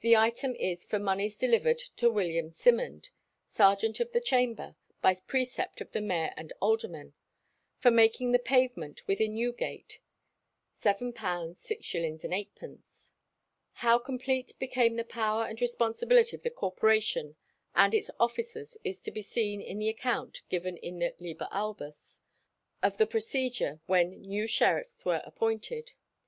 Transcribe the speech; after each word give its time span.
The 0.00 0.16
item 0.16 0.56
is 0.56 0.84
for 0.84 0.98
"moneys 0.98 1.36
delivered 1.38 1.78
to 1.98 2.10
William 2.10 2.50
Simond, 2.50 3.10
sergeant 3.46 4.00
of 4.00 4.10
the 4.10 4.20
chamber, 4.20 4.74
by 5.00 5.14
precept 5.14 5.80
of 5.80 5.92
the 5.92 6.00
mayor 6.00 6.34
and 6.36 6.52
aldermen, 6.60 7.14
for 7.78 7.92
making 7.92 8.32
the 8.32 8.40
pavement 8.40 9.06
within 9.06 9.34
Newgate, 9.36 10.00
£7 10.82 11.12
6_s._ 11.12 11.60
8_d._" 11.60 13.10
How 13.74 14.00
complete 14.00 14.52
became 14.58 14.96
the 14.96 15.04
power 15.04 15.44
and 15.44 15.60
responsibility 15.60 16.34
of 16.34 16.42
the 16.42 16.50
Corporation 16.50 17.36
and 17.72 17.94
its 17.94 18.10
officers 18.18 18.76
is 18.82 18.98
to 19.02 19.12
be 19.12 19.22
seen 19.22 19.60
in 19.60 19.78
the 19.78 19.88
account 19.88 20.42
given 20.48 20.76
in 20.76 20.98
the 20.98 21.14
"Liber 21.20 21.46
Albus" 21.52 22.20
of 22.82 22.96
the 22.96 23.06
procedure 23.06 23.80
when 23.86 24.22
new 24.22 24.48
sheriffs 24.48 25.04
were 25.04 25.22
appointed. 25.24 25.92